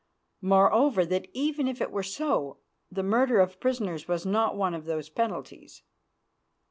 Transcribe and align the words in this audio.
Moreover, 0.41 1.05
that 1.05 1.27
even 1.31 1.67
if 1.67 1.79
it 1.79 1.91
were 1.91 2.01
so, 2.01 2.57
the 2.91 3.03
murder 3.03 3.39
of 3.39 3.59
prisoners 3.59 4.07
was 4.07 4.25
not 4.25 4.57
one 4.57 4.73
of 4.73 4.85
those 4.85 5.09
penalties. 5.09 5.83